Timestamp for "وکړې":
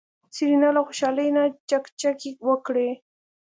2.47-2.89